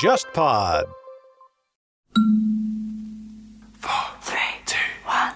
[0.00, 0.86] JustPod。
[3.82, 5.34] Four, three, two, one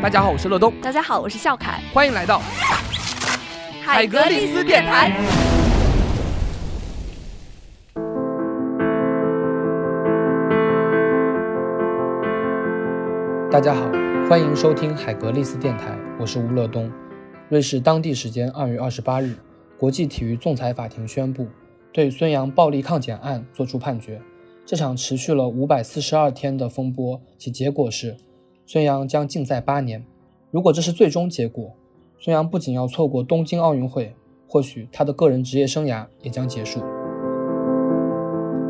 [0.00, 2.40] 大家好，我是乐东，大家好，我是笑凯，欢迎来到
[3.82, 5.12] 海格力斯电台。
[13.50, 13.82] 大家好，
[14.30, 16.90] 欢迎收听海格力斯电台，我是吴乐东。
[17.52, 19.34] 瑞士当地时间二月二十八日，
[19.78, 21.46] 国际体育仲裁法庭宣布
[21.92, 24.22] 对孙杨暴力抗检案作出判决。
[24.64, 28.16] 这场持续了五百四十二天的风波，其结果是
[28.64, 30.02] 孙杨将禁赛八年。
[30.50, 31.74] 如果这是最终结果，
[32.18, 34.14] 孙杨不仅要错过东京奥运会，
[34.48, 36.80] 或许他的个人职业生涯也将结束。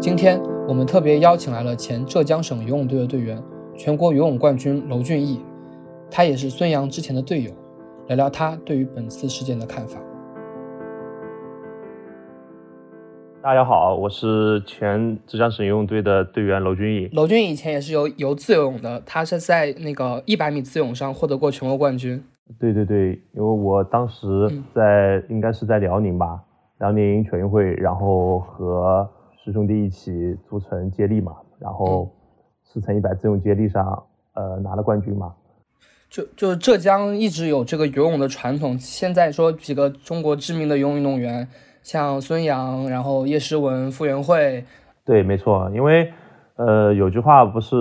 [0.00, 3.40] 今天我们特别邀请来了前浙江省游泳队的队员。
[3.76, 5.38] 全国游泳冠军娄俊毅，
[6.10, 7.52] 他也是孙杨之前的队友，
[8.12, 9.98] 聊聊他对于本次事件的看法。
[13.42, 17.08] 大家好，我是前浙江省游泳队的队员娄俊义。
[17.14, 22.22] 娄俊义以前也是游游自由泳的，他是在那个一百米自泳上获得过全国冠军。
[22.60, 24.26] 对对对，因为我当时
[24.74, 26.38] 在应该是在辽宁吧，
[26.80, 29.08] 辽宁全运会，然后和
[29.42, 32.10] 师兄弟一起组成接力嘛，然后。
[32.64, 35.34] 四乘一百自由接力上，呃，拿了冠军嘛？
[36.12, 38.78] 就就浙江一直有这个游泳的传统。
[38.78, 41.48] 现在说几个中国知名的游泳运动员，
[41.82, 44.62] 像孙杨，然后叶诗文、傅园慧。
[45.06, 46.12] 对，没错，因为
[46.56, 47.74] 呃，有句话不是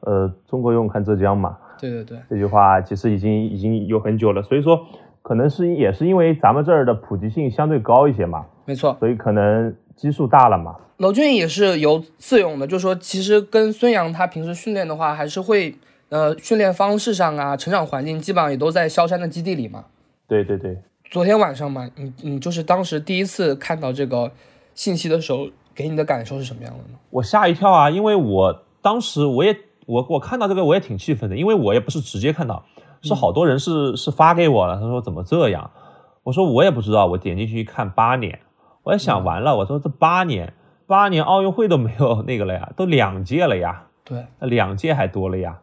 [0.00, 1.58] 呃，中国游泳看浙江嘛？
[1.78, 4.42] 对对对，这句话其实已经已经有很久了。
[4.42, 4.80] 所以说，
[5.20, 8.46] 可能是也是因为咱们这儿的普及性相对高一些嘛。
[8.64, 9.76] 没错，所以可能。
[9.96, 10.76] 基数大了嘛？
[10.98, 15.74] 娄俊也是游自泳的，就说其实跟孙杨他平时训练的话，还是会
[16.08, 19.84] 呃训练方式上啊，成长环境基本上也都在萧山的基地里嘛。
[20.28, 20.76] 对对对。
[21.10, 24.30] 昨天晚上嘛，你你就是当时第一次看到这个
[24.74, 26.98] 信息的时候，给你的感受是什么样的呢？
[27.10, 29.56] 我吓一跳啊，因为我当时我也
[29.86, 32.64] 我我看到这个我也挺气愤的，因为我也不是直接看到，
[33.02, 35.70] 是好多人是是发给我了，他说怎么这样？
[36.24, 38.40] 我说我也不知道，我点进去一看八年。
[38.82, 40.52] 我也想完了，我说这八年，
[40.86, 45.60] 八年奥运会都没有那个了呀，都两届了呀，对，两届还多了呀，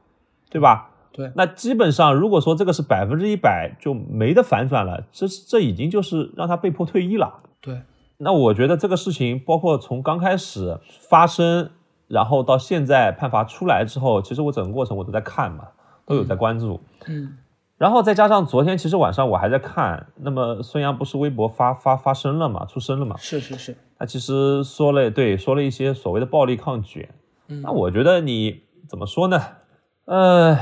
[0.54, 0.90] 对吧？
[1.12, 7.42] 对，那基本上如果说这个是百分之一百就没得反转了，这这已经就是让他被迫退役了。
[7.62, 7.82] 对，
[8.18, 11.70] 那我觉得这个事情，包括从刚开始发生，
[12.08, 15.68] 然后到现在判罚出来之后，其实我整个过程我都在看嘛，
[16.06, 16.80] 都有在关注。
[17.08, 17.38] 嗯。
[17.78, 20.08] 然后再加上昨天，其实晚上我还在看。
[20.16, 22.66] 那么孙杨不是微博发发发声了嘛？
[22.66, 23.18] 出声了嘛？
[23.18, 23.76] 是是是。
[24.00, 27.10] 他其实说了，对，说了一些所谓的暴力抗卷。
[27.50, 27.62] 嗯。
[27.62, 29.40] 那我觉得你怎么说呢？
[30.06, 30.58] 呃，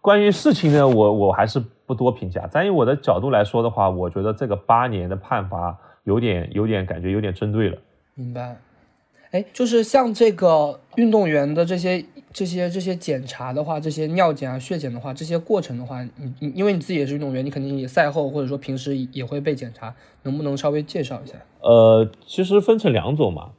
[0.00, 2.46] 关于事情呢，我我还是不多评价。
[2.46, 7.78] 站于我的角度来说的话，我觉得这个八年的判罚有点有点感觉有点针对了。
[8.14, 8.56] 明白。
[9.30, 12.04] 哎，就是像这个运动员的这些。
[12.34, 21.36] 这些这些检查的话，这些尿检啊、血检的话，这些过程的话，你你因为你自己也是运动员，你肯定也赛后或者说平时也会被检查，能不能稍微介绍一下？
[21.60, 23.52] 呃，其实分成两种嘛，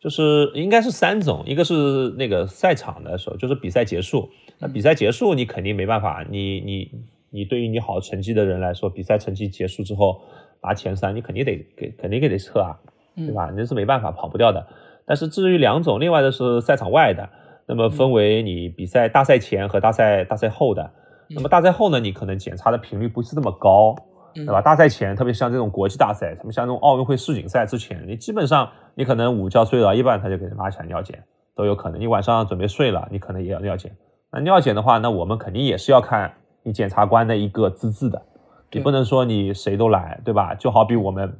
[0.00, 4.28] 就是应该是三种，一个是那个赛场的时候，就是比赛结束，
[4.60, 6.90] 那比赛结束你肯定没办法，你你
[7.30, 10.20] 你对于你好成绩的人来说，比赛成绩结束之后
[10.62, 12.78] 拿前三，你肯定得给肯定给得测啊，
[13.16, 13.50] 对吧？
[13.56, 14.66] 那是没办法跑不掉的。
[15.06, 17.28] 但是至于两种，另外的是赛场外的。
[17.66, 20.90] 那么分为你比赛大赛前和大赛大赛后的，
[21.28, 23.94] 那么大赛后呢，你可能检查的频率不是那么高，
[24.34, 24.60] 对吧？
[24.60, 31.22] 大赛前，特别像这种国际大赛，什么像这种奥运会世锦赛之前，你基本上你可能午觉睡到一半，他就给你拉起来尿检，
[31.54, 32.00] 都有可能。
[32.00, 33.92] 你晚上准备睡了，你可能也要尿检。
[34.32, 36.32] 那尿检的话，那我们肯定也是要看
[36.62, 38.22] 你检察官的一个资质的，
[38.70, 40.54] 你不能说你谁都来，对吧？
[40.54, 41.36] 就好比我们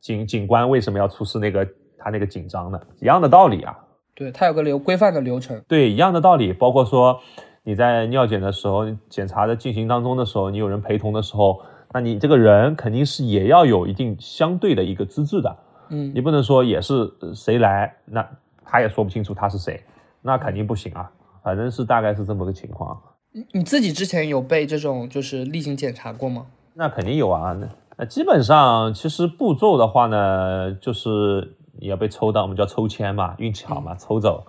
[0.00, 1.66] 警警官为什么要出示那个
[1.98, 2.80] 他那个警章呢？
[3.00, 3.78] 一样的道理啊。
[4.14, 5.60] 对，他有个流规范的流程。
[5.66, 7.20] 对，一样的道理，包括说
[7.62, 11.60] 你在尿检的时候，检查的进行当中的时候，你有人陪同的时候，
[11.92, 15.56] 那你这个人肯定是也要有一定相对的一个资质的。
[15.90, 18.26] 嗯，你不能说也是谁来，那
[18.64, 19.82] 他也说不清楚他是谁，
[20.22, 21.10] 那肯定不行啊。
[21.44, 23.00] 反正是大概是这么个情况。
[23.30, 26.46] 你你自己之前有被这种就是例行检查过吗？
[26.72, 27.52] 那肯定有啊。
[27.52, 27.68] 那
[27.98, 31.56] 那基本上其实步骤的话呢，就是。
[31.76, 34.46] 你要被抽到，我们叫抽签嘛，运气好嘛，抽走，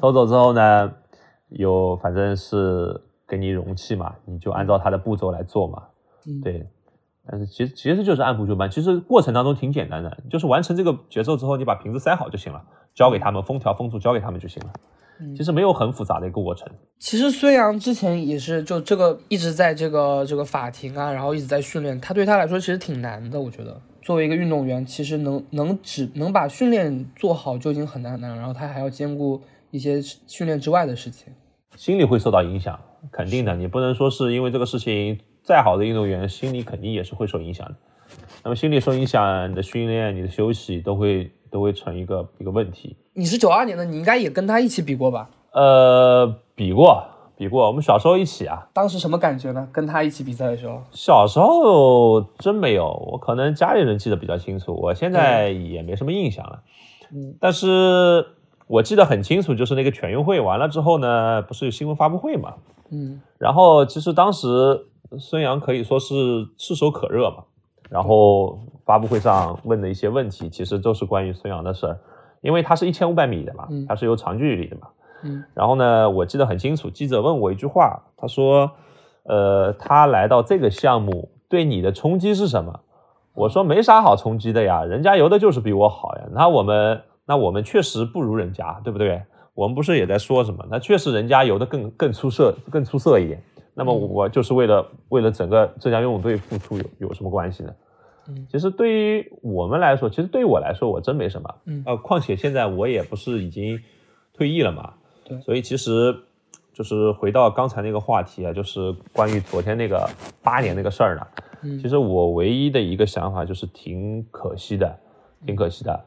[0.00, 0.92] 抽走之后呢，
[1.48, 5.82] 有反正是给你容器嘛，你就按照它的步骤来做嘛，
[6.44, 6.64] 对。
[7.26, 12.64] 但是其实其实就是按部就班，其实过程当中挺简单的，就是完成这个节奏之后，你把瓶子塞好就行了，
[12.94, 14.72] 交给他们封条封住，交给他们就行了。
[15.36, 16.68] 其实没有很复杂的一个过程。
[16.98, 23.40] 其实孙杨之前也是就这个一直在这个这个法庭啊，然后一直在训练，他对他来说其实挺难的。
[23.40, 29.40] 我觉得作为一个运动员，其实能能只能把训练做好就已经很难很难了，然后他还要兼顾
[29.70, 31.32] 一些训练之外的事情，
[31.76, 32.78] 心理会受到影响，
[33.10, 33.54] 肯定的。
[33.56, 37.74] 你不能说是因为这个事情，再好的运动员心理肯定也是会受影响的。
[38.42, 42.96] 那么心理受影响，你的训练、你的休息都会都会成一个一个问题。
[43.14, 45.28] 你是九二年的，你应该也跟他一起比过吧？
[45.52, 47.04] 呃，比过，
[47.36, 47.66] 比过。
[47.66, 48.68] 我们小时候一起啊。
[48.72, 49.68] 当时什么感觉呢？
[49.72, 50.80] 跟他一起比赛的时候？
[50.92, 56.62] 小时候真没有，我可能家里人记得比较清楚，我现在也没什么印象了。
[57.12, 57.34] 嗯。
[57.40, 58.24] 但是
[58.68, 62.54] 我记得很清楚，就是那个全运会完了之后呢，不是有新闻发布会嘛？
[62.90, 63.20] 嗯。
[63.38, 64.86] 然后其实当时
[65.18, 67.44] 孙杨可以说是炙手可热嘛。
[67.88, 71.96] 然后发布会上问的一些问题，其实都是关于孙杨的事儿，
[72.40, 74.88] 因为他是一千五百米的嘛，他是有长距离的嘛。
[75.22, 78.68] 嗯，然后呢，我记得很清楚，记者问我一句话，他说
[79.30, 82.80] ：“呃，他来到这个项目对你的冲击是什么？”
[83.32, 86.24] 我说：“没啥好冲击的呀，人家游的就是比我好呀。
[86.32, 89.22] 那我们，那我们确实不如人家，对不对？
[89.54, 90.66] 我们不是也在说什么？
[90.68, 93.40] 那确实人家游的更更出色，更出色一点。
[93.72, 97.70] 那么我就是为了为了整个浙江游泳队付出，有有什么关系呢？
[98.30, 101.54] 嗯，其实对于我们来说，其实对于我来说，我真没什么。
[101.66, 103.78] 嗯，呃，况且现在我也不是已经
[104.32, 104.94] 退役了嘛。
[105.24, 106.16] 对所以其实，
[106.72, 110.08] 就是回到刚才那个话题啊，就是关于昨天那个
[110.42, 111.26] 八年那个事儿呢。
[111.62, 114.98] 嗯，其实我唯一的一个想法就是挺可惜的，
[115.44, 116.04] 挺可惜的。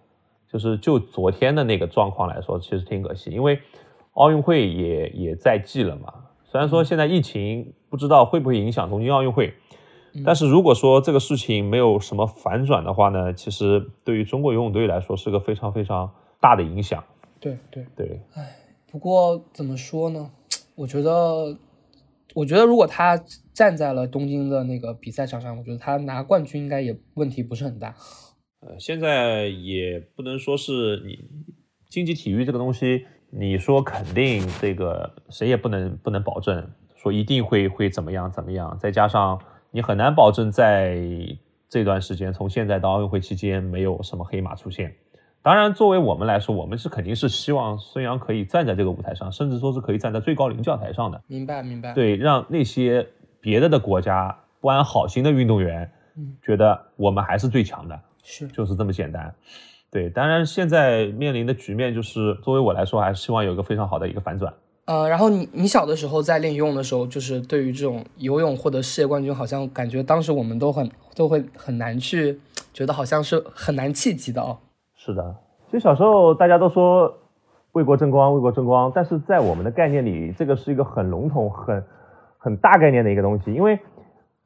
[0.52, 3.60] 就是就昨天的那个状况来说，其实挺可惜，因为
[4.14, 6.14] 奥运会也也在即了嘛。
[6.44, 9.52] 虽然说现在疫情不知道会不会影响东京奥运会，
[10.24, 17.04] 但是如果说这个事情没有什么反转的话呢，其实对于中国游泳队来说是个非常非常大的影响。
[17.40, 18.58] 对对对，唉。
[18.92, 20.30] 不过怎么说呢？
[20.76, 21.58] 我觉得，
[22.36, 23.20] 我觉得如果他
[23.52, 27.96] 站在了东京的那个比赛场上，我觉得他拿冠军应该也问题不是很大。
[28.60, 31.18] 呃，现在也不能说是你
[31.90, 38.78] 竞技体育这个东西，你说肯定这个谁也不能不能保证说一定会会怎么样怎么样。
[38.80, 39.42] 再加上
[39.76, 41.02] 你很难保证在
[41.68, 44.94] 这段时间，从现在到奥运会期间没有什么黑马出现。
[45.42, 51.20] 当然，作为我们来说，我们是肯定是希望孙杨可以站在这个舞台上，甚至说是可以站在最高领奖台上的。
[51.26, 51.92] 明白，明白。
[51.94, 53.08] 对，让那些
[53.42, 59.34] 别的的国家不安好心的运动员，嗯，觉得我们还是最强的，是，就是这么简单。
[59.90, 64.54] 对，当然现在面临的局面就是，作为我来说，还是希望有一个非常好的一个反转。
[64.86, 72.38] 呃，然后你你小的时候在练游泳的时候，就是对于这种游泳获得世界冠军，好像感觉当时我们都很都会很难去
[72.74, 74.58] 觉得好像是很难企及的哦。
[74.96, 75.36] 是的，
[75.68, 77.14] 其实小时候大家都说
[77.72, 81.84] 为国争光，为国争光，但是在我们的概念里，这个是一个很笼统、很
[82.38, 83.54] 很大概念的一个东西。
[83.54, 83.80] 因为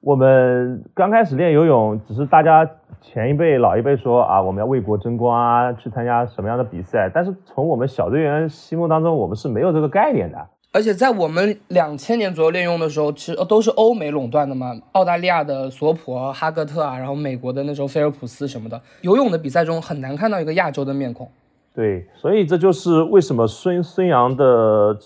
[0.08, 2.66] 我们刚开始练游泳，只是大家
[3.02, 10.38] 前一辈、老一辈说啊，我们要为国争光啊，去参加什么样的比赛，但是从我们小队员心目当中，我们是没有这个概念的。
[10.72, 21.30] 而且在我们两千年左右练用的时候，其实都是欧美垄断的嘛，澳大利亚的索普、哈格特啊，然后美国的那时候菲尔普斯什么的，游泳的比赛中很难看到一个亚洲的面孔。
[21.76, 24.98] 对，所以这就是为什么孙孙杨的，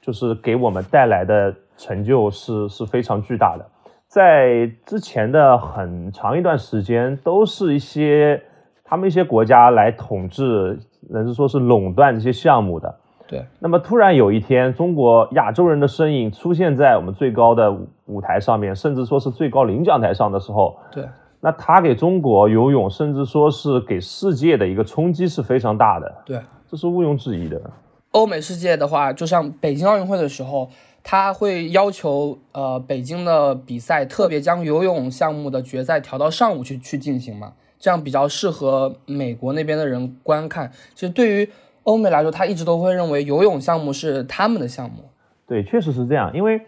[0.00, 3.66] 就是给我们带来的成就是是非常巨大的。
[4.10, 8.42] 在之前的很长一段时间，都是一些
[8.82, 10.76] 他们一些国家来统治，
[11.12, 12.92] 甚至说是垄断这些项目的。
[13.28, 17.72] 对，那么突然有一天，中国亚洲人的身影出现在我们最高的
[18.06, 21.04] 舞台上面，甚至说是最高领奖台上的时候，对，
[21.38, 27.60] 那他给中国游泳，甚至说是给世界的一个冲击是非常大的，对，这是毋庸置疑的。
[28.10, 30.68] 欧美世界的话，就像北京奥运会的时候，
[31.02, 40.70] 他会要求呃北京的比赛特别将游泳项目的决赛调到上午去去进行嘛，这样比较适合美国那边的人观看。
[40.94, 41.48] 其实对于
[41.84, 45.04] 欧美来说，他一直都会认为游泳项目是他们的项目。
[45.46, 46.30] 对，确实是这样。
[46.34, 46.60] 因为，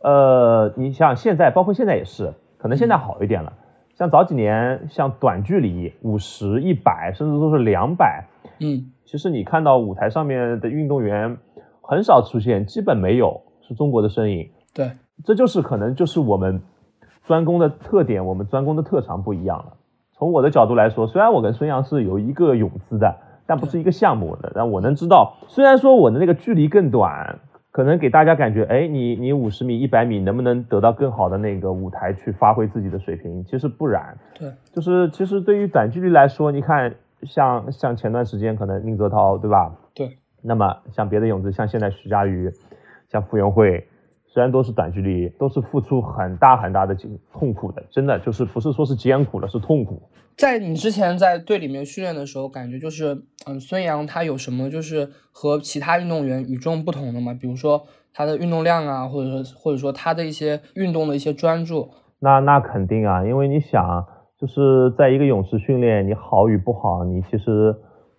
[0.00, 3.52] 呃，你像现在，包括现在也是，可能现在好一点了。
[3.96, 8.24] 像早几年，像短距离五十一百，甚至都是两百，
[8.58, 11.36] 嗯，其实你看到舞台上面的运动员
[11.80, 14.50] 很少出现，基本没有是中国的身影。
[14.72, 14.92] 对，
[15.24, 16.62] 这就是可能就是我们
[17.26, 19.74] 专攻的特点，我们专攻的特长不一样了。
[20.12, 23.16] 从我的角度来说，虽然我跟孙杨是有一个泳姿的。
[23.46, 27.40] 但不是一个项目的，但我能知道，虽然说我的那个距离更短，
[27.72, 33.44] 可能给大家感觉，哎，你你五十米、一百米能不能得到更好的那个舞台去发挥自己的水平？
[33.44, 36.94] 其实不然，对，就是其实对于短距离来说，你看
[37.24, 39.74] 像像前段时间可能宁泽涛，对吧？
[39.94, 42.50] 对，那么像别的泳姿，像现在徐嘉余，
[43.14, 43.86] 像傅园慧，
[44.26, 46.96] 虽然都是短距离，都是付出很大很大的
[47.32, 50.02] 痛苦的，真的就是不是说是艰苦了，是痛苦。
[50.36, 57.32] 在你之前在队里面训练的时候，感觉就是，嗯，孙杨他有什么就是和其他运动员与众不同的吗？
[57.40, 61.88] 比如说他的运动量啊，或者说或者说他的一些运动的一些专注。
[62.18, 64.04] 那那肯定啊，因为你想，
[64.36, 67.72] 就是在一个泳池训练，你好与不好，你其实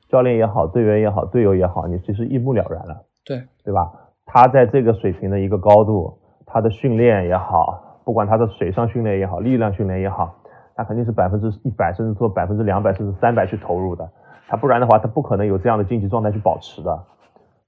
[0.08, 3.06] 教练也好，队员也好，队友也好，你其实一目了然了。
[3.26, 3.92] 对，对吧？
[4.26, 10.36] 他在这个水平的一个高度，他的训练也好，不管他的水上训练也好，力量训练也好。
[10.76, 14.10] 他肯定是百分之一百，甚至做百分之两百，甚至三百去投入的。
[14.48, 17.04] 他不然的话，他不可能有这样的竞技状态去保持的。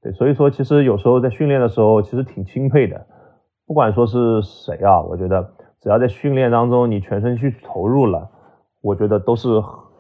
[0.02, 3.06] 对，所以说其实有时候在训练的时候，其实挺钦佩的。
[3.66, 8.30] 不管说是谁啊，我觉得只要在训练当中你全身去投入了，
[8.82, 9.48] 我觉得都是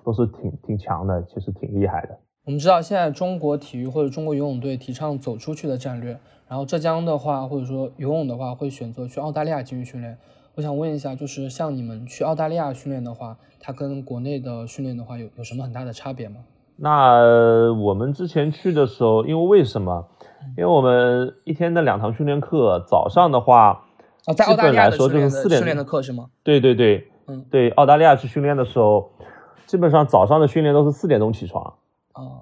[0.03, 2.17] 都是挺挺强的，其实挺厉害的。
[2.47, 10.17] 我们知道现在中国体育或者中国游泳队提倡走出去的战略，然后浙江的话或者说游泳的话会选择去澳大利亚进行训练。
[10.55, 16.37] 我想问一下，就是像你们去澳大利亚训练的话，它跟国内的训练的话有有什么很大的差别吗？
[16.77, 20.07] 那我们之前去的时候，因为为什么？
[20.57, 23.83] 因为我们一天的两堂训练课，早上的话，
[24.23, 26.27] 啊，在澳大利亚说就是四点训练的课是吗？
[26.43, 29.11] 对对对，嗯，对，澳大利亚去训练的时候，
[29.65, 31.73] 基本上早上的训练都是四点钟起床，啊，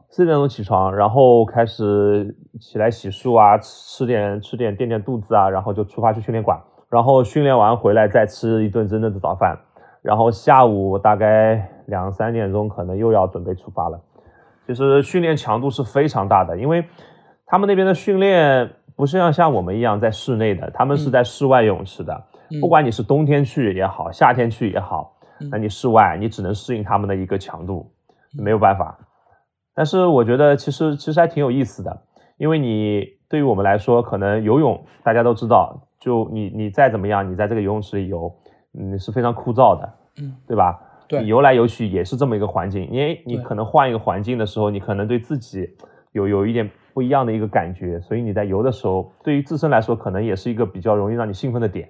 [0.10, 6.60] 四点钟起床，然后开始起来洗漱啊，吃点吃点垫垫肚子啊，然后就出发去训练馆。
[6.89, 9.60] 然后训练完回来再吃一顿真正的早饭，
[10.01, 14.00] 然后下午大概两三点钟可能又要准备出发了。
[14.65, 16.86] 其实训练强度是非常大的，因为
[17.46, 22.24] 他们那边的训练不是像像我们一样在室内的，他们是在室外泳池的。
[22.62, 25.17] 不管你是冬天去也好，夏天去也好，
[25.51, 27.91] 那你室外你只能适应他们的一个强度，
[28.38, 28.98] 没有办法。
[29.75, 32.01] 但是我觉得其实其实还挺有意思的，
[32.38, 35.88] 因为你对于我们来说，可能游泳大家都知道。
[36.00, 38.32] 就你你再怎么样，你在这个游泳池里游，
[38.77, 40.79] 嗯，是非常枯燥的，嗯，对吧？
[41.08, 45.67] 对，你游来游去也是这么一个环境，因为你可能换一个环境的时候，你可能对自己
[46.12, 51.89] 有有一点不一样的一个感觉，所以你在游的时候，对于自身来说，可能也是一个比较容易让你兴奋的点。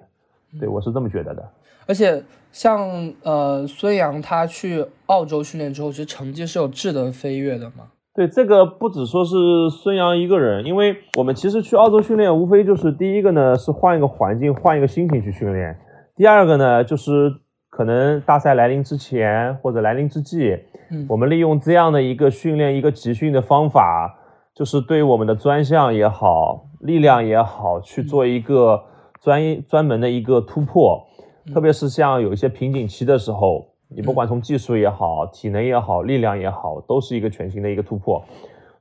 [0.58, 1.52] 对我是这么觉得的。
[1.86, 7.88] 而且像呃孙杨他去澳洲训练之后，其实成绩是有质的飞跃的嘛。
[8.14, 9.34] 对这个不只说是
[9.70, 15.74] 孙杨一个人，因为我们其实去澳洲训练，无非就是第一个呢是换一个环境，换一个心情去训练；
[16.16, 17.30] 第二个呢就是
[17.68, 20.56] 可能大赛来临之前或者来临之际，
[20.90, 24.18] 嗯，我们利用这样的一个训练一个集训的方法，
[24.54, 28.82] 就是对我们的专项也好，力量也好，去做一个
[29.20, 31.06] 专一专门的一个突破，
[31.52, 33.66] 特别是像有一些瓶颈期的时候。
[33.88, 38.20] 你不管从技术也好，体能也好，力量也好，都是一个全新的一个突破。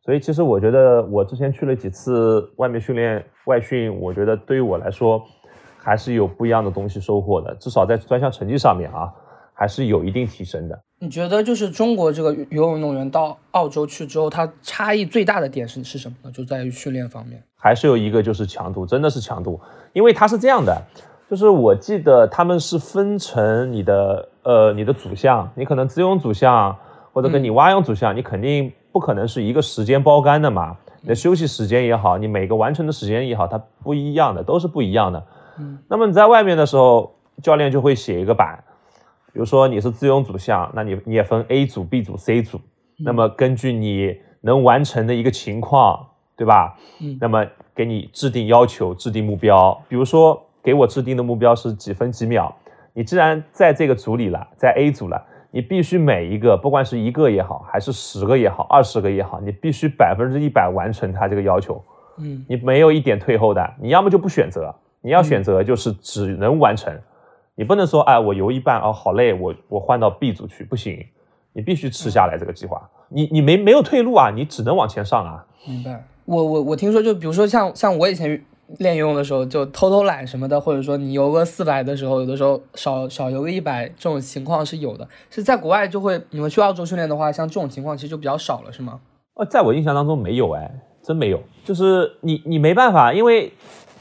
[0.04, 5.22] 所以其实我觉得，我之前去了几次外面训练外训，我觉得对于我来说，
[5.78, 7.54] 还是有不一样的东西收获的。
[7.60, 9.14] 至少在专项成绩上面啊，
[9.54, 10.80] 还是有一定提升的。
[11.00, 16.32] 你觉得就是中国这个游泳运动员到澳洲去之后，它差异最大的点是是什么呢？
[16.32, 19.62] 就在于训练方面，还是有一个就是强度，真的是强度，
[19.94, 20.82] 因为它是这样的。
[21.30, 26.76] 就是我记得他们是分成你的呃你的组项，你可能自用组项
[27.12, 30.78] 或者跟你蛙泳组项，你肯定不可能是一个时间包干的嘛。
[31.02, 35.24] 你的休息时间也好，你每个完成的时间也好，它不一样的，都是不一样的。
[35.60, 38.64] 嗯，那么你在外面的时候，教练就会写一个板，
[39.34, 42.62] 比如说你是自由组项，那你你也分 A 组、B 组、C 组，
[43.00, 46.06] 那么根据你能完成的一个情况，
[46.38, 46.78] 对吧？
[47.02, 50.40] 嗯，那么给你制定要求、制定目标，比如说。
[50.66, 52.54] 给我制定的目标是几分几秒。
[52.92, 61.80] 你既然在这个组里了，在 A 组了，你必须每一个，不管是一个也好，还是十个也好，二十个也好，你必须百分之一百完成他这个要求。
[62.18, 63.74] 嗯，你没有一点退后的。
[63.80, 66.92] 你要么就不选择，你要选择就是只能完成。
[67.54, 71.06] 你不能说，哎，我游一半哦，好累，我我换到 B 组去，不行。
[71.54, 72.90] 你必须吃下来这个计划。
[73.10, 75.46] 你你没没有退路啊，你只能往前上啊。
[75.68, 76.04] 明白。
[76.26, 78.44] 我我我听说，就比如说像像我以前。
[78.80, 85.08] 练游泳的时候就偷偷懒什么的，或者说你游个四百的时候，有的时候少少游个一百，这种情况是有的。
[85.30, 89.00] 是在国外就会，你们去澳洲训练的话，像这种情况其实就比较少了，是吗？
[89.36, 90.72] 呃，在我印象当中没有，哎，
[91.04, 91.40] 真没有。
[91.64, 93.54] 就是你你没办法，因为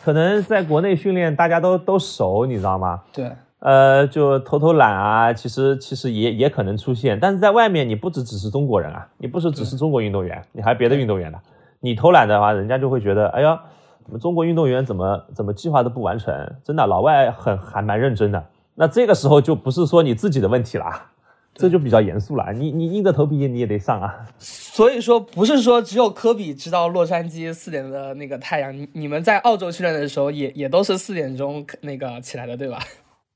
[0.03, 3.03] 可能在国内训练大家都都熟，你知道吗？
[3.13, 3.31] 对。
[3.59, 7.19] 呃，就偷偷懒啊，其实其实也也可能出现。
[7.21, 11.39] 但是在外面，你不只只是中国人啊，你不是只是中国运动员，你还别的运动员的。
[11.81, 13.61] 你偷懒的话，人家就会觉得，哎呀。
[14.07, 18.45] 我们中国运动员怎么怎么计划都不完成，真的，老外很还蛮认真的。
[18.75, 21.11] 那这个时候就不是说你自己的问题啦，
[21.55, 22.53] 这就比较严肃了。
[22.53, 24.15] 你你硬着头皮你也得上啊。
[24.39, 32.81] 所以说，不是说只有科比知道洛杉矶四点的那个太阳，你你们在澳洲训练的时候也也都是四点钟那个起来的，对吧？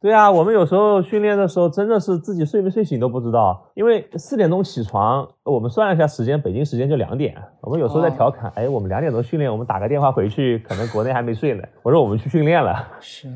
[0.01, 7.37] 对啊，我们有时候训练的时候真的是自己睡没睡醒都不知道，因为四点钟起床，我们算了一下时间，北京时间就两点。
[7.61, 11.65] 我们有时候在调侃，哎，我们两点钟训练，我们打个电话回去，可能国内还没睡呢。
[11.83, 13.29] 我说我们去训练了， 是，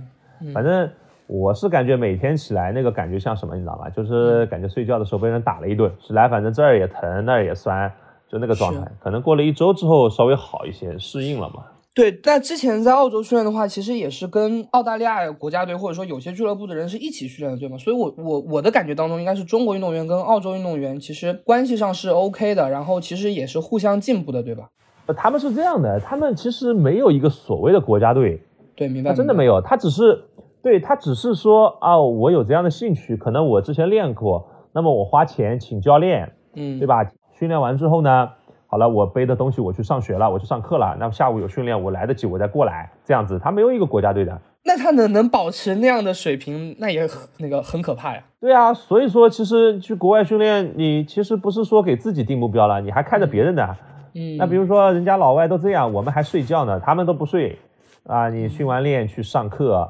[0.55, 0.89] 反正
[1.27, 3.91] 我是感觉每天起来那个感觉像什么，你知道吗？
[3.91, 7.91] 就是感觉睡觉的时候被人打了一顿，起来反正这儿也疼，那儿也酸，
[8.29, 8.87] 就那个状态。
[9.01, 11.65] 可能过了一周之后稍微好一些，适应了嘛。
[11.95, 17.77] 对，那之前在澳洲训练的话，其实也是跟澳大利亚国家队或者说有些俱乐部的人是一起训练的，对吗？
[17.77, 24.71] 所以，我我我的感觉当中，应该是中国运动员跟澳洲运动员其实关系上是 OK 的，然后其实也是互相进步的，对吧？
[25.05, 28.41] 呃，他们是这样的，他们其实没有一个所谓的国家队，
[28.75, 29.13] 对，明白？
[29.13, 30.25] 真的没有，他只是
[30.63, 37.05] 对他只是说啊，我有这样的兴趣，可能我之前练过，那么我花钱请教练，嗯，对吧？
[37.39, 38.31] 训练完之后呢？
[38.73, 40.97] 好了，我背的东西我去上学了，我去上课了。
[40.99, 42.91] 那下午有训练，我来得及，我再过来。
[43.05, 44.41] 这样子，他没有一个国家队的。
[44.65, 48.23] 那他能能保持那样的水平，那也很那个很可怕呀。
[48.41, 53.77] 对啊，所以说其实去国外训练，你其实不是说给自己定目标了，你还看着别人的。
[54.15, 54.39] 嗯。
[54.39, 57.59] 那比如说人家老外都这样，我们还睡觉呢，他们都不睡
[58.07, 58.31] 啊。
[58.31, 59.87] 你训完练去上课，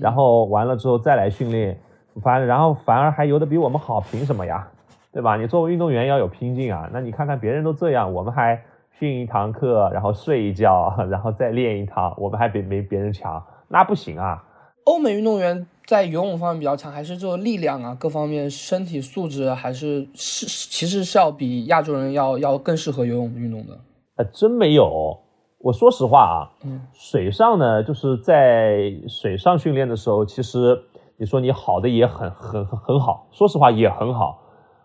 [0.00, 1.78] 然后完了之后再来训练，
[2.22, 4.66] 反然后反而还游得比我们好，凭什么呀？
[5.12, 5.36] 对吧？
[5.36, 6.88] 你作为运动员要有拼劲啊！
[6.92, 8.62] 那你看看别人都这样，我们还
[8.98, 14.42] 训一堂课，然后睡一觉，然后再练一堂，我们还比没别人强，那不行啊！
[14.84, 23.78] 欧美运动员在游泳方面比较强，还是这个力量啊，各方面身体素质还是是其实是要比亚洲人要要更适合游泳运动的。
[24.16, 25.18] 呃，真没有。
[25.58, 30.82] 我说实话啊，嗯，水上呢，就是在水上训练的时候，其实
[31.16, 34.40] 你说你好的也很很很好，说实话也很好。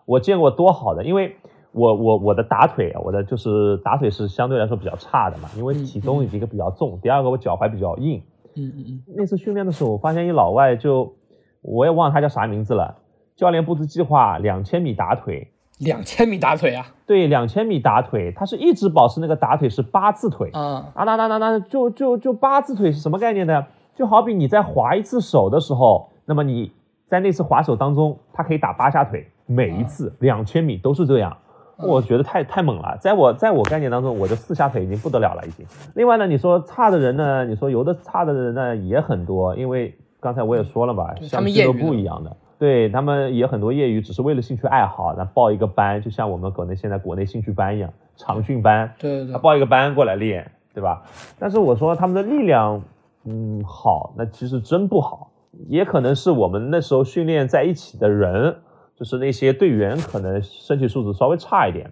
[0.08, 1.36] 我见过多好的，因为
[1.72, 8.22] 我我我的打腿，我的就是打腿是相对来说比较差的嘛，因为体重一个比较重，第二个我脚踝比较硬。
[8.56, 9.02] 嗯嗯嗯。
[9.14, 11.12] 那次训练的时候，我发现一老外就，
[11.60, 12.96] 我也忘了他叫啥名字了。
[13.36, 16.86] 教练布置计划两千米打腿，两千米打腿啊？
[17.06, 23.66] 对，两千米打腿，他是一直保持那个打腿是八字腿啊啊那那那那就就就八字腿是什么概念呢？
[23.94, 26.72] 就好比你在划一次手的时候，那么你
[27.06, 29.28] 在那次划手当中，他可以打八下腿。
[29.48, 31.34] 每一次两千米都是这样，
[31.78, 32.98] 我觉得太太猛了。
[33.00, 35.64] 在我在我概念当中，我的四下腿已经不得了了，已经。
[35.94, 51.02] 另外呢，你说差的人呢，你说游的差的人呢也很多，因为刚才我也说了吧，像俱乐部一样的，对他们也很多业余，只是为了兴趣爱好，那报一个班，就像我们国内现在国内兴趣班一样，长训班，对对，他报一个班过来练，对吧？
[51.38, 52.82] 但是我说他们的力量，
[53.24, 55.30] 嗯，好，那其实真不好，
[55.68, 58.54] 也可能是我们那时候训练在一起的人。
[58.98, 61.88] 就是那些队员可能身体素质稍微差一点，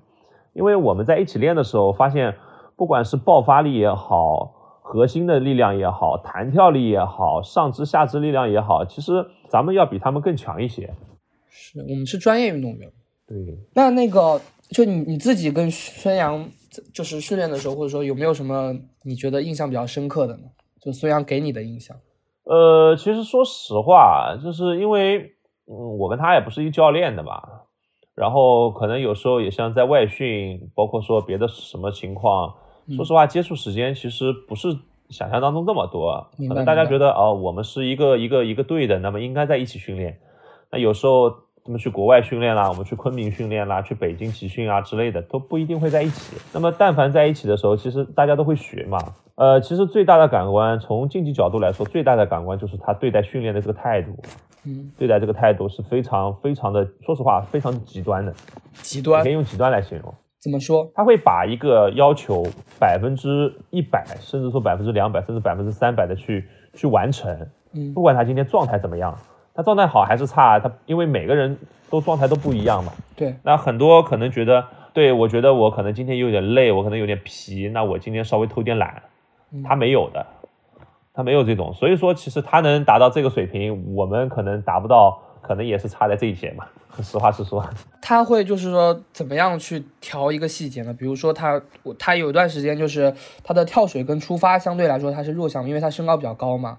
[0.54, 2.34] 因为我们在一起练的时候发现，
[2.74, 10.92] 不管是爆发力也好，核心的力量也好，弹跳力也好，上肢下肢力量也好，其实咱们要比他们更强一些。
[11.48, 12.90] 是我们是专业运动员。
[13.24, 13.36] 对。
[13.72, 14.40] 那那个，
[14.70, 16.48] 就你你自己跟孙杨
[16.92, 20.42] 就是训练的时候，或者说有没有什么你觉得印象比较深刻的呢？
[20.80, 21.96] 就孙杨给你的印象？
[22.42, 25.35] 呃，其实说实话，就是因为。
[25.68, 27.64] 嗯，我跟他也不是一教练的吧，
[28.14, 32.54] 然后可能有时候也像在外训，包括说别的什么情况，
[32.94, 34.68] 说实话接触时间其实不是
[35.10, 40.18] 想象当中这么多，可能大家觉得哦，我们是一个一个一个队的，那么应该在一起训练，
[40.70, 41.30] 那有时候
[41.64, 46.36] 他们去国外训练啦，我们去昆明训练啦，去北京集训啊之类的，都不一定会在一起。
[46.54, 48.98] 那么但凡在一起的时候，其实大家都会学嘛。
[49.34, 54.16] 呃，其实最大的感官，从竞技角度来说，最大的感官就是他对待训练的这个态度。
[54.66, 58.34] 嗯，对待这个态度是非常非常的，说实话，非常极端的。
[58.82, 60.12] 极端可以用极端来形容。
[60.42, 60.90] 怎么说？
[60.94, 62.44] 他会把一个要求
[62.78, 67.34] 百分之一百，甚至说百分之两百，甚至百分之三百的去去完成。
[67.72, 69.16] 嗯，不管他今天状态怎么样，
[69.54, 71.56] 他状态好还是差，他因为每个人
[71.88, 72.92] 都状态都不一样嘛。
[73.16, 73.34] 对。
[73.42, 79.02] 那很多可能觉得，对我觉得我可能今天有点累，我可能有点疲，那我今天稍微偷点懒。
[79.64, 80.26] 他没有的。
[81.16, 86.66] 他没有这种，所以说其实他能达到这个水平，我们可能达不到，可能也是差在这一些嘛。
[87.02, 87.64] 实话实说，
[88.02, 90.94] 他会就是说怎么样去调一个细节呢？
[90.98, 91.60] 比如说他
[91.98, 96.78] 他有一段时间就是他的跳水跟出发相对来说他是弱项，因为他身高比较高嘛。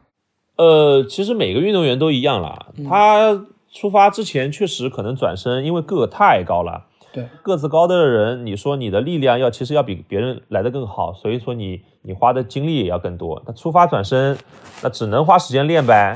[0.56, 6.86] 呃，其实每个运动员都一样啦，他出发之前确实可能转身，因为个太高了。
[7.18, 13.42] 对，个子高的人，你说你的力量要其实要比别人来的更好，所以说你你花的精力也要更多。
[13.48, 14.38] 那出发转身，
[14.84, 16.16] 那只能花时间练呗。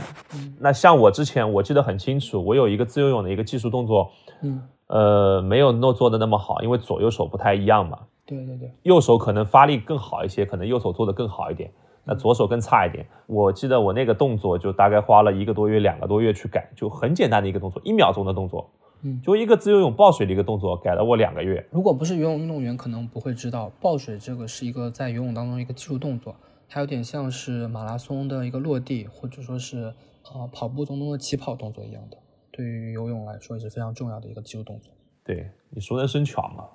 [0.60, 4.12] 那像我之前我记得很清楚，我有一个自由泳的一个技术动作，
[4.44, 7.98] 嗯，呃，没有诺做的那么好，因为左右手不太一样嘛。
[8.24, 11.70] 对对对，右手可能发力更好一些，可能右手做的更好一点，
[12.06, 13.06] 那左手更差一点。
[13.26, 18.70] 我记得我那个动作就大概花了一个多月、两个多月去改，就很简单的一个动作，一秒钟的动作，
[19.04, 21.66] 嗯就一个自由泳抱水的一个动作，改了我两个月。
[21.72, 26.36] 如果不是游泳运动员，可能不会知道抱水这个是一个在游泳当中一个技术动作，
[26.70, 29.94] 它有点像是马拉松的一个落地，或者说是
[30.34, 32.18] 呃跑步当中的起跑动作一样的，
[32.52, 34.94] 对于游泳来说也是非常重要的一个技术动作。
[35.24, 36.66] 对你熟能生巧嘛。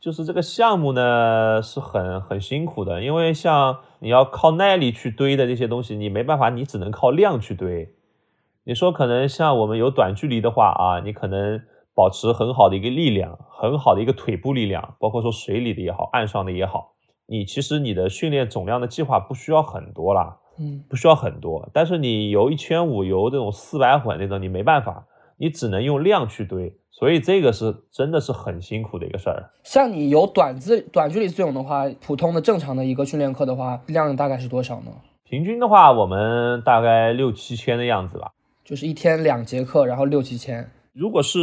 [0.00, 7.94] 就是这个项目呢是很很辛苦的，因为像你要靠耐力去堆的这些东西，你没办法，你只能靠量去堆。
[8.64, 11.62] 你说可能像我们有短距离的话啊，你可能
[11.94, 16.92] 保持很好的一个力量，很好的一个腿部力量，包括说水里的也好，岸上的也好，
[17.26, 21.68] 你其实你的训练总量的计划不需要很多啦，嗯，不需要很多。
[21.72, 29.50] 但是你游一千五，游这种四百混那种，你没办法，你只能用量去堆，所以这个是真的是很辛苦的一个事儿。
[29.62, 34.90] 像你游短自短距离自由泳的话，普通的正常的一个训练课的话，量大概是多少呢？
[35.24, 38.32] 平均的话，我们大概六七千的样子吧。
[38.64, 41.38] 就是一天两节课，然后六七千如果是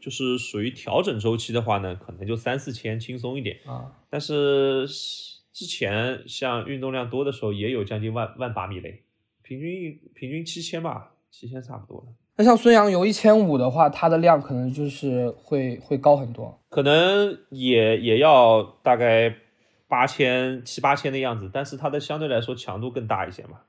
[0.00, 3.58] 就是属于调整周期的话呢，可能就三四千轻松一点。
[3.66, 3.92] 啊。
[4.10, 4.86] 但是
[5.52, 9.02] 之前像运动量多的时候，也有将近万万把米雷，
[9.42, 12.12] 平均平均七千吧，七千差不多了。
[12.36, 16.58] 那像孙杨游一千五的话，他的量可能就是会会高很多。
[16.70, 19.34] 可能也也要大概
[19.86, 23.60] 八千七八千的样子，但是它的相对来说强度更大一些嘛。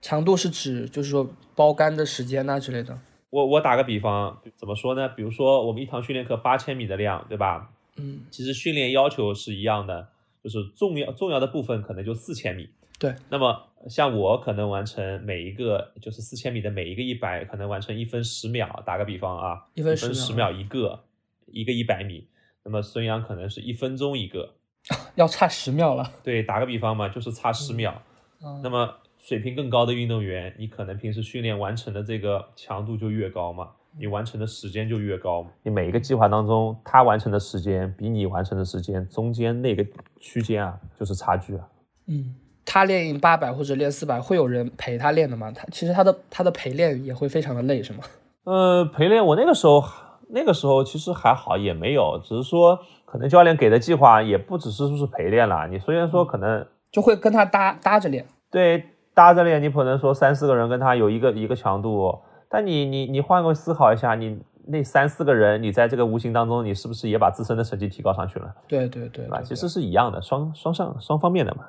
[0.00, 2.98] 强度是指就是说包干的时间呐、之类的。
[3.32, 5.08] 我我打个比方，怎么说呢？
[5.08, 7.72] 比如说我们一堂训练课八千米的量，对吧？
[7.96, 10.08] 嗯，其实训练要求是一样的，
[10.44, 12.68] 就是重要重要的部分可能就四千米。
[12.98, 18.82] 对，那么像我可能完成每一个就是四千米的每一个一百，可能完成一分十秒。
[18.84, 21.04] 打个比方啊，一分十秒一个，
[21.46, 22.28] 一个一百米。
[22.64, 24.56] 那么孙杨可能是一分钟一个。
[25.16, 26.04] 要差十秒了。
[26.22, 28.02] 对，打个比方嘛，就是差十秒。
[28.44, 35.46] 嗯那么水平更高的运动员，你可能平时训练完成的这个强度就越高嘛，你完成的时间就越高。
[35.62, 39.86] 你每一个计划当中，他完成的时间比你完成的时间中间那个
[40.18, 41.68] 区间啊，就是差距啊。
[42.08, 45.52] 嗯，他练八百或者练四百，会有人陪他练的吗？
[45.52, 48.02] 他其实他的他的陪练也会非常的累，是吗？
[48.42, 49.84] 呃，陪练我那个时候，
[50.30, 55.68] 那个时候其实还好，也没有，只是说可能教练给的计划也不只是说是陪练了。
[55.68, 58.26] 你虽然说可能就会跟他搭搭着练。
[58.50, 68.54] 对搭着练，你可能说三四个人跟他有一个一个强度，但你你你换个思考一下，你那三四个人，你在这个无形当中，你是不是也把自身的成绩提高上去了？
[68.68, 69.42] 对对对对吧？
[69.42, 71.64] 其实是一样的，双双向双方面的嘛。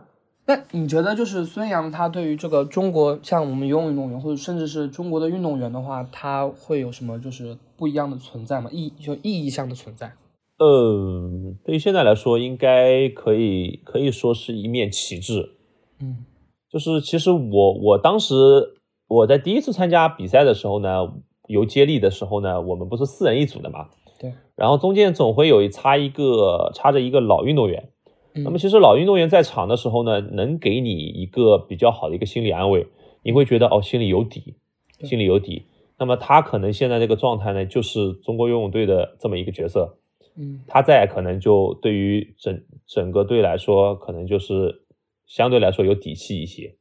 [0.45, 8.69] 那你觉得就是孙杨他对于这个中国像我们游泳运动员或者甚至是中国的运动员的话，他会有什么就是不一样的存在吗？
[8.71, 10.11] 意就意义上的存在？
[10.59, 11.31] 呃，
[11.65, 15.49] 对于现在来说，应该可以可以说是一面旗帜。
[16.01, 16.25] 嗯
[16.73, 18.33] 就是其实我我当时
[19.07, 21.13] 我在第一次参加比赛的时候呢，
[21.47, 27.89] 游接力的时候呢，我们不是四人一组的嘛，对，然后中间总会有一插一个插着一个老运动员。
[28.33, 32.87] 嗯那么其实老运动员在场的时候呢，能给你一个比较好的一个心理安慰，
[33.21, 34.55] 你会觉得哦心里有底，
[35.03, 35.67] 心里有底。
[35.99, 39.97] 那么他可能现在这个状态呢，就是中国游泳队的这么一个角色，
[40.35, 44.82] 嗯他在可能就对于整整个队来说，可能就是
[45.27, 46.75] 相对来说有底气一些。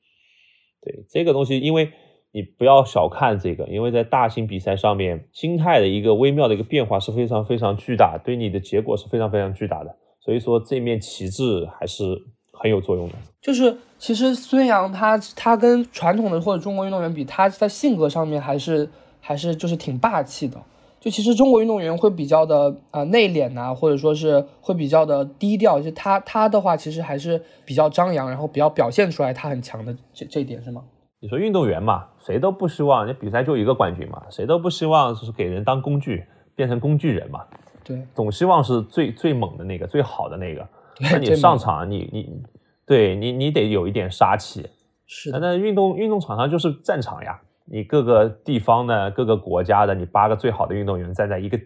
[0.82, 1.90] 对这个东西，因为
[2.32, 9.96] 你不要小看这个，因为在大型比赛上面，心态的一个微妙的一个变化是非常非常巨大，对你的结果是非常非常巨大的。
[10.20, 12.04] 所以说，这面旗帜还是
[12.52, 13.14] 很有作用的。
[13.40, 18.88] 就是其实孙杨他他跟传统的或者中国运动员比，他在性格上面还是
[19.20, 20.60] 还是就是挺霸气的。
[21.02, 25.80] 就其实中国运动员会比较的呃内敛呐、或者说是会比较的低调。
[25.80, 30.84] 就他他的话，其实还是比较张扬，然后比较表现出来他很强的这这一点是吗？
[31.18, 37.40] 你说运动员嘛，谁都不希望你比赛就一个冠军嘛，谁都不希望就是给人当工具，变成工具人嘛。
[37.82, 40.64] 对总希望是最最猛的那个，最好的那个。
[41.00, 42.42] 那你上场，你你
[42.86, 44.64] 对你你得有一点杀气。
[45.04, 47.40] 是那运动运动场上就是战场呀，
[47.72, 51.58] 你各个地方的各个国家的，你八个最好的运动员站在一个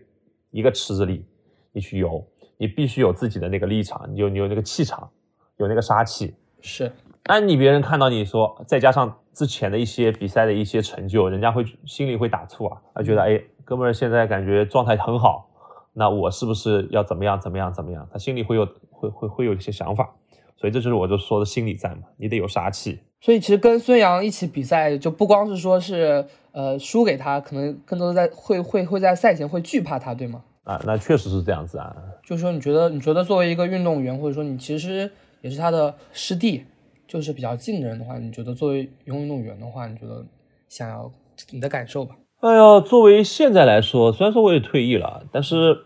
[0.53, 1.27] 一个池子里，
[1.73, 2.25] 你去游，
[2.57, 5.11] 你必须有自己的那个立场，你有你有那个气场，
[5.57, 6.33] 有那个杀气。
[6.61, 6.93] 是
[7.25, 15.51] 那你别人看到你说，再加上之前的一些比赛的一些成就，人家会心里会打怵啊，他觉得哎，哥们儿现在感觉状态很好，
[15.93, 18.09] 那我是不是要怎么样怎么样怎么样？
[18.13, 20.15] 他心里会有会会会有一些想法，
[20.57, 23.01] 所以这就是我就说的心理战嘛，你得有杀气。
[23.27, 30.45] 所以其实跟孙杨一起比赛，就不光是说是呃输给他，可能更多的在会会会在赛前会惧怕他，对吗？
[30.63, 31.93] 啊，那确实是这样子啊。
[32.25, 35.11] 就是说，你觉得你觉得作为一个运动员，或者说你其实
[35.41, 36.67] 也是他的师弟，
[37.09, 40.25] 就是比较近的人的话，你觉得作为游泳运动员的话，你觉得
[40.69, 41.11] 想要
[41.51, 42.15] 你的感受吧？
[42.43, 45.77] 哎呦，作为现在来说，虽然说我也退役了，但是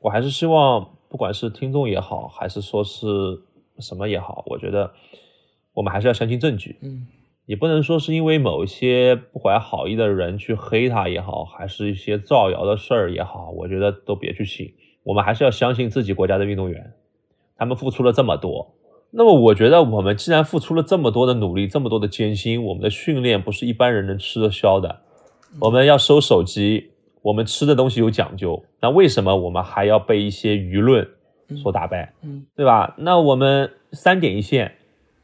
[0.00, 3.06] 我还是希望，不管是听众也好，还是说是
[3.78, 4.90] 什么也好，我觉得
[5.80, 6.76] 我们还是要相信证据。
[6.82, 7.06] 嗯，
[7.46, 14.74] 也不能说是因为某一些不怀好意的人去黑他也好，还是一些造谣的事儿也好，我觉得都别去信。
[15.04, 16.92] 我们还是要相信自己国家的运动员，
[17.56, 18.74] 他们付出了这么多。
[19.12, 25.00] 那么，我觉得我们既然付出了这么多的努力，这么多的艰辛，我们的训练不是一般人能吃得消的。
[25.58, 26.90] 我们要收手机，
[27.22, 31.08] 我们吃的东西有讲究，那为什么我们还要被一些舆论
[31.60, 32.12] 所打败？
[32.22, 32.94] 嗯，对吧？
[32.98, 34.76] 那我们三点一线，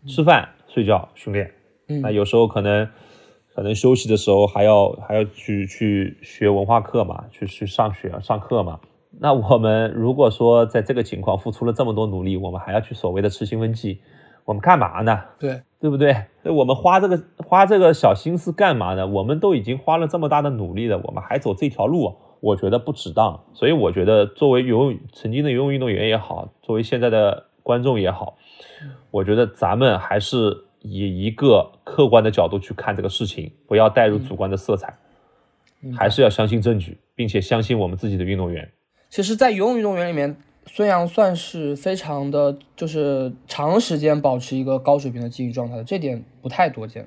[0.07, 1.51] 吃饭、睡觉、训练。
[1.88, 2.88] 嗯那有时候可能
[3.55, 8.81] 可能休息的时候还要还要去去学文化课嘛，去去上学上课嘛。
[9.19, 14.01] 那我们如果说在这个情况付出了这么多努力，我们还要去所谓的吃兴奋剂，
[14.45, 15.23] 我们干嘛呢？
[15.38, 16.14] 对，对不对？
[16.45, 19.07] 我们花这个花这个小心思干嘛呢？
[19.07, 23.40] 我们都已经花了这么大的努力了，我们还走这条路，我觉得不值当。
[23.55, 28.38] 所以我觉得，作为游泳曾经的游泳运动员也好，作为现在的观众也好，
[29.11, 34.96] 我觉得咱们还是以一个客观的角度去看这个事情，不要带入主观的色彩，
[35.98, 38.70] 还是要相信证据，并且相信我们自己的运动员。
[39.11, 47.05] 其实，在游泳运动员里面，孙杨算是非常的，就是长时间保持一个高水平的竞技状态的，这点不太多见。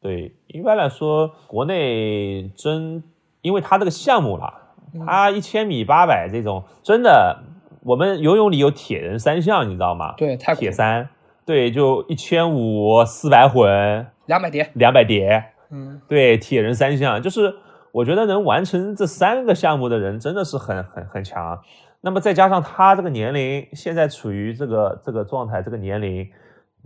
[0.00, 3.04] 对，一般来说，国内真
[3.42, 4.72] 因为他这个项目啦，
[5.04, 7.42] 他一千米、八百这种，真的，
[7.88, 10.12] 我们游泳里有铁人三项，你知道吗？
[10.18, 11.08] 对，太铁三，
[11.46, 17.54] 对，就一千五、四百混、两百蝶，两百蝶，嗯，对，铁人三项，就是
[17.92, 21.58] 我觉得能完成这三个项目的人真的是很很很强。
[22.02, 26.28] 那么再加上他这个年龄，现在处于这个这个状态，这个年龄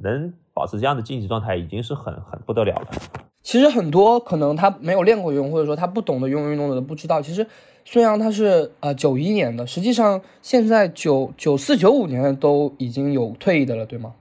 [0.04, 2.86] 能保持这样的竞技状态，已经是很很不得了了。
[3.42, 7.44] 其实很多可能他没有练过游泳，或者说他不懂得游泳运动的人不知道，其实
[7.84, 14.14] 孙杨他是呃九一年的，实际上现在九九四九五年的都已经有退役的了，对吗？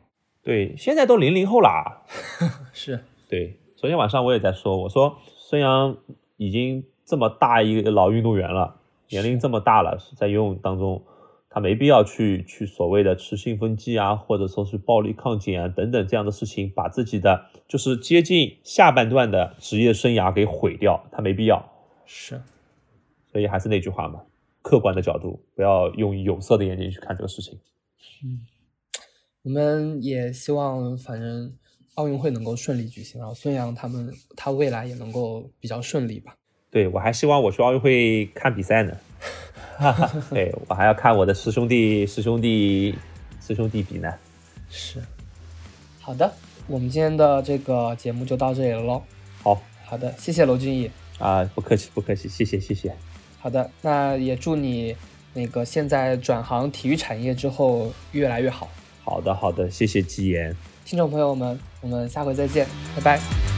[0.44, 2.02] 对，现在都零零后啦。
[2.74, 5.96] 是，对，昨天晚上我也在说，我说孙杨
[6.38, 8.78] 已经这么大一个老运动员了，
[9.10, 11.04] 年龄这么大了，在游泳当中，
[11.50, 21.64] 他没必要去去所谓的吃兴奋剂啊，或者说是暴力抗检啊等等这样的事情，把自己的就是接近下半段的职业生涯给毁掉，他没必要。
[22.06, 22.42] 是，
[23.32, 24.22] 所以还是那句话嘛，
[24.62, 27.58] 客观的角度，不要用有色的眼睛去看这个事情。
[28.24, 28.40] 嗯
[29.44, 31.52] 我们也希望反正
[31.96, 36.36] 奥运会能够顺利举行，然后孙杨他们他未来也能够比较顺利吧。
[36.70, 38.96] 对我还希望我去奥运会看比赛呢，
[39.78, 42.94] 哈哈，对我还要看我的师兄弟师兄弟
[43.42, 44.14] 师兄弟比呢。
[44.70, 45.02] 是，
[46.00, 46.32] 好的，
[46.68, 49.02] 我们今天的这个节目就到这里了喽。
[49.42, 50.92] 好好的，谢谢娄俊义。
[51.18, 52.96] 啊，不客气不客气，谢谢谢谢。
[53.42, 54.96] 好的，那也祝你
[55.34, 58.70] 那个现在转行体育产业之后越来越好。
[59.04, 60.56] 好的好的，谢谢吉言。
[60.86, 63.51] 听众朋友们，我们下回再见，拜拜。